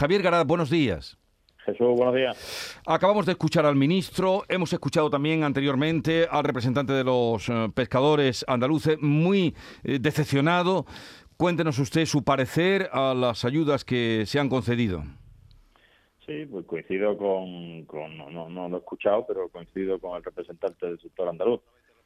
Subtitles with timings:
[0.00, 1.18] Javier Garat, buenos días.
[1.58, 2.80] Jesús, buenos días.
[2.86, 8.42] Acabamos de escuchar al ministro, hemos escuchado también anteriormente al representante de los eh, pescadores
[8.48, 9.54] andaluces, muy
[9.84, 10.86] eh, decepcionado.
[11.36, 15.02] Cuéntenos usted su parecer a las ayudas que se han concedido.
[16.24, 17.86] Sí, pues coincido con,
[18.32, 21.60] no, no, lo he escuchado, pero coincido con el representante del sector andaluz.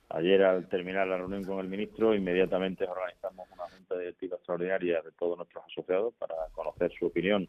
[0.08, 5.12] Ayer, al terminar la reunión con el ministro, inmediatamente organizamos una junta directiva extraordinaria de
[5.12, 7.48] todos nuestros asociados para conocer su opinión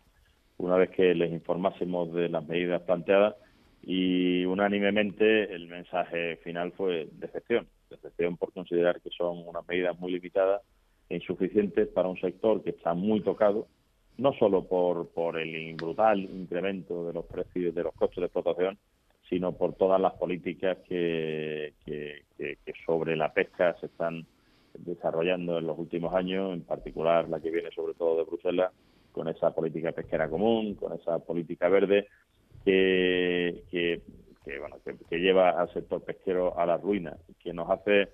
[0.57, 3.35] una vez que les informásemos de las medidas planteadas
[3.83, 10.11] y unánimemente el mensaje final fue decepción, decepción por considerar que son unas medidas muy
[10.11, 10.61] limitadas
[11.09, 13.67] e insuficientes para un sector que está muy tocado,
[14.17, 18.77] no solo por, por el brutal incremento de los precios de los costos de explotación,
[19.29, 22.23] sino por todas las políticas que, que
[22.85, 24.25] sobre la pesca se están
[24.79, 28.71] desarrollando en los últimos años, en particular la que viene sobre todo de Bruselas,
[29.15, 32.09] con esa política pesquera común, con esa política verde
[32.65, 34.01] que, que,
[34.59, 34.75] bueno,
[35.09, 38.09] que, lleva al sector pesquero a la ruina, que nos hace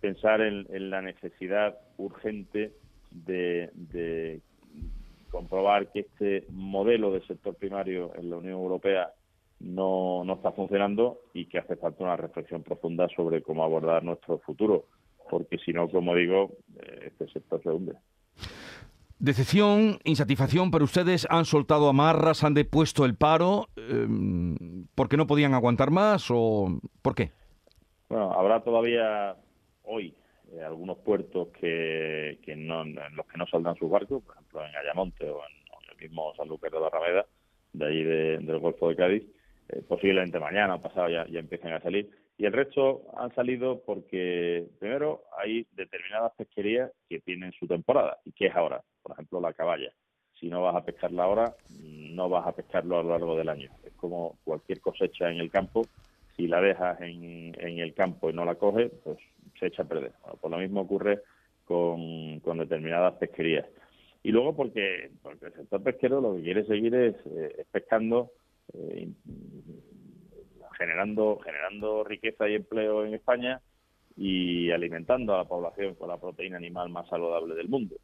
[0.00, 2.72] pensar en, la necesidad urgente
[3.10, 4.40] de,
[5.32, 9.10] comprobar que este modelo de sector primario en la Unión Europea
[9.58, 14.38] no, no está funcionando y que hace falta una reflexión profunda sobre cómo abordar nuestro
[14.38, 14.84] futuro,
[15.28, 17.94] porque si no, como digo, eh, este sector se hunde.
[19.24, 24.06] Decepción, insatisfacción, pero ustedes han soltado amarras, han depuesto el paro, eh,
[24.94, 27.30] ¿porque no podían aguantar más o por qué?
[28.10, 29.34] Bueno, habrá todavía
[29.84, 30.14] hoy
[30.52, 34.62] eh, algunos puertos que, que no, en los que no saldrán sus barcos, por ejemplo
[34.62, 37.24] en Ayamonte o en, el mismo San Lucas de la Rameda,
[37.72, 39.22] de ahí del Golfo de Cádiz,
[39.70, 43.80] eh, posiblemente mañana o pasado ya, ya empiecen a salir y el resto han salido
[43.86, 48.18] porque, primero, hay determinadas pesquerías que tienen su temporada.
[48.26, 48.82] ¿Y qué es ahora?
[49.34, 49.90] Por la caballa.
[50.38, 53.68] Si no vas a pescarla ahora, no vas a pescarlo a lo largo del año.
[53.82, 55.88] Es como cualquier cosecha en el campo.
[56.36, 59.18] Si la dejas en, el campo y no la coges, pues
[59.58, 60.12] se echa a perder.
[60.22, 61.22] Bueno, pues lo mismo ocurre
[61.64, 63.66] con, determinadas pesquerías.
[64.22, 68.30] Y luego porque, el sector pesquero lo que quiere seguir es, eh, pescando
[68.72, 69.08] eh,
[70.78, 73.60] generando, generando riqueza y empleo en España
[74.16, 77.96] y alimentando a la población con la proteína animal más saludable del mundo.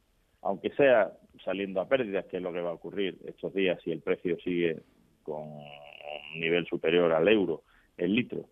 [0.43, 1.13] Aunque sea
[1.45, 4.39] saliendo a pérdidas, que es lo que va a ocurrir estos días si el precio
[4.41, 4.83] sigue
[5.23, 7.63] con un nivel superior al euro
[7.97, 8.49] el litro,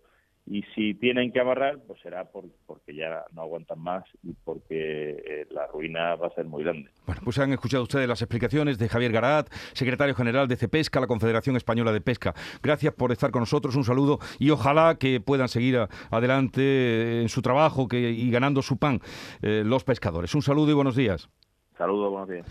[0.50, 5.46] y si tienen que amarrar, pues será porque ya no aguantan más y porque eh,
[5.50, 6.90] la ruina va a ser muy grande.
[7.06, 11.06] Bueno, pues han escuchado ustedes las explicaciones de Javier Garat, secretario general de CEPESCA, la
[11.06, 12.34] Confederación Española de Pesca.
[12.62, 17.42] Gracias por estar con nosotros, un saludo y ojalá que puedan seguir adelante en su
[17.42, 19.00] trabajo que, y ganando su pan
[19.42, 20.34] eh, los pescadores.
[20.34, 21.28] Un saludo y buenos días.
[21.78, 22.46] Saludos, buenos días.